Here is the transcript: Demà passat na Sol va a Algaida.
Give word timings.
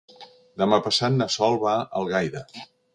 Demà 0.61 0.79
passat 0.87 1.15
na 1.21 1.29
Sol 1.37 1.61
va 1.67 1.77
a 1.79 1.87
Algaida. 2.05 2.47